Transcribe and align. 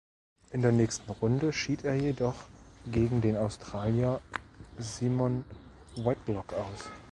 In 0.49 0.63
der 0.63 0.71
nächsten 0.71 1.11
Runde 1.11 1.53
schied 1.53 1.83
er 1.83 1.93
jedoch 1.93 2.33
gegen 2.87 3.21
den 3.21 3.37
Australier 3.37 4.19
Simon 4.79 5.45
Whitlock 5.95 6.53
aus. 6.53 6.89